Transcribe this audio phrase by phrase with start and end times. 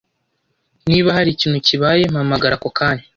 [0.89, 3.03] Niba hari ikintu kibaye, mpamagara ako kanya.